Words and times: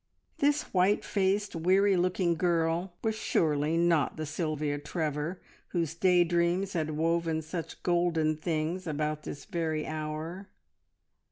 This 0.39 0.63
white 0.73 1.05
faced, 1.05 1.55
weary 1.55 1.95
looking 1.95 2.33
girl 2.33 2.95
was 3.03 3.13
surely 3.13 3.77
not 3.77 4.17
the 4.17 4.25
Sylvia 4.25 4.79
Trevor 4.79 5.43
whose 5.73 5.93
day 5.93 6.23
dreams 6.23 6.73
had 6.73 6.97
woven 6.97 7.43
such 7.43 7.83
golden 7.83 8.35
things 8.35 8.87
about 8.87 9.21
this 9.21 9.45
very 9.45 9.85
hour. 9.85 10.49